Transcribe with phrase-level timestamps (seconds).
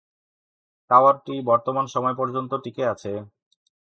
[0.89, 3.11] টাওয়ারটি বর্তমান সময় পর্যন্ত টিকে আছে।